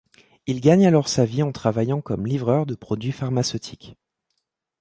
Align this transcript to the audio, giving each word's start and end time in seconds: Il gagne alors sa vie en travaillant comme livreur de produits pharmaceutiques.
Il 0.47 0.61
gagne 0.61 0.87
alors 0.87 1.07
sa 1.07 1.25
vie 1.25 1.43
en 1.43 1.51
travaillant 1.51 2.01
comme 2.01 2.25
livreur 2.25 2.65
de 2.65 2.73
produits 2.73 3.11
pharmaceutiques. 3.11 3.99